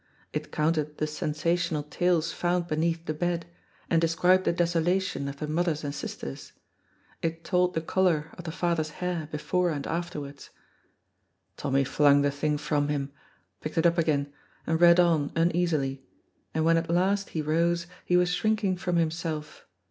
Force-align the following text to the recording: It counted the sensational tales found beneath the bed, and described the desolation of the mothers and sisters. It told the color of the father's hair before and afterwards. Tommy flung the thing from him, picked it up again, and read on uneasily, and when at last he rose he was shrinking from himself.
It 0.33 0.51
counted 0.51 0.97
the 0.97 1.05
sensational 1.05 1.83
tales 1.83 2.31
found 2.33 2.65
beneath 2.67 3.05
the 3.05 3.13
bed, 3.13 3.45
and 3.87 4.01
described 4.01 4.45
the 4.45 4.51
desolation 4.51 5.27
of 5.27 5.37
the 5.37 5.47
mothers 5.47 5.83
and 5.83 5.93
sisters. 5.93 6.53
It 7.21 7.43
told 7.43 7.75
the 7.75 7.81
color 7.81 8.31
of 8.35 8.45
the 8.45 8.51
father's 8.51 8.89
hair 8.97 9.29
before 9.31 9.69
and 9.69 9.85
afterwards. 9.85 10.49
Tommy 11.55 11.83
flung 11.83 12.23
the 12.23 12.31
thing 12.31 12.57
from 12.57 12.87
him, 12.87 13.11
picked 13.59 13.77
it 13.77 13.85
up 13.85 13.99
again, 13.99 14.33
and 14.65 14.81
read 14.81 14.99
on 14.99 15.31
uneasily, 15.35 16.03
and 16.51 16.65
when 16.65 16.77
at 16.77 16.89
last 16.89 17.29
he 17.37 17.41
rose 17.43 17.85
he 18.03 18.17
was 18.17 18.31
shrinking 18.33 18.77
from 18.77 18.95
himself. 18.95 19.67